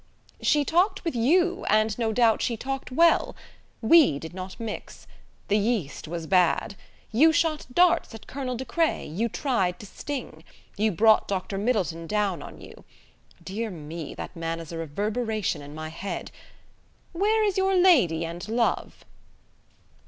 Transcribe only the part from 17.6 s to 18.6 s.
lady and